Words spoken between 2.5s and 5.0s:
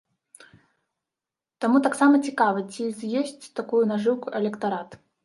ці з'есць такую нажыўку электарат?